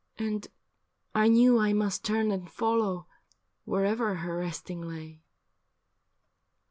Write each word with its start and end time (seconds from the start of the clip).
And 0.17 0.47
I 1.13 1.27
knew 1.27 1.59
I 1.59 1.73
must 1.73 2.03
turn 2.03 2.31
and 2.31 2.49
follow 2.49 3.05
Wherever 3.65 4.15
her 4.15 4.35
resting 4.37 4.81
lay.' 4.81 5.21